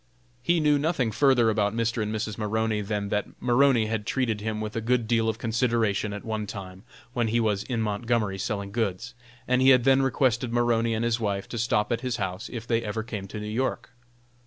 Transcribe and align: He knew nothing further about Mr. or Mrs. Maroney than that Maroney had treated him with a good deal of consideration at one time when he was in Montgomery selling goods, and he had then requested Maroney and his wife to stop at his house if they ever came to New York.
He 0.41 0.59
knew 0.59 0.79
nothing 0.79 1.11
further 1.11 1.51
about 1.51 1.75
Mr. 1.75 1.99
or 1.99 2.05
Mrs. 2.07 2.35
Maroney 2.35 2.81
than 2.81 3.09
that 3.09 3.39
Maroney 3.39 3.85
had 3.85 4.07
treated 4.07 4.41
him 4.41 4.59
with 4.59 4.75
a 4.75 4.81
good 4.81 5.07
deal 5.07 5.29
of 5.29 5.37
consideration 5.37 6.11
at 6.11 6.25
one 6.25 6.47
time 6.47 6.81
when 7.13 7.27
he 7.27 7.39
was 7.39 7.61
in 7.65 7.83
Montgomery 7.83 8.39
selling 8.39 8.71
goods, 8.71 9.13
and 9.47 9.61
he 9.61 9.69
had 9.69 9.83
then 9.83 10.01
requested 10.01 10.51
Maroney 10.51 10.95
and 10.95 11.05
his 11.05 11.19
wife 11.19 11.47
to 11.49 11.57
stop 11.59 11.91
at 11.91 12.01
his 12.01 12.15
house 12.15 12.49
if 12.51 12.65
they 12.65 12.81
ever 12.81 13.03
came 13.03 13.27
to 13.27 13.39
New 13.39 13.45
York. 13.45 13.91